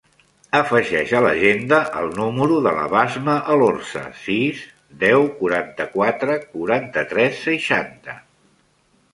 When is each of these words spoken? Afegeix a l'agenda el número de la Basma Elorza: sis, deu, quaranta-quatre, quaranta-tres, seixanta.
Afegeix 0.59 1.11
a 1.17 1.19
l'agenda 1.25 1.77
el 1.99 2.07
número 2.19 2.57
de 2.67 2.71
la 2.77 2.87
Basma 2.93 3.35
Elorza: 3.57 4.03
sis, 4.23 4.65
deu, 5.05 5.29
quaranta-quatre, 5.43 6.39
quaranta-tres, 6.57 7.41
seixanta. 7.51 8.19